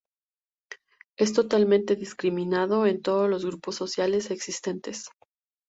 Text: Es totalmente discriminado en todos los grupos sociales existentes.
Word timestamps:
Es 1.15 1.31
totalmente 1.31 1.95
discriminado 1.95 2.87
en 2.87 3.03
todos 3.03 3.29
los 3.29 3.45
grupos 3.45 3.75
sociales 3.75 4.31
existentes. 4.31 5.11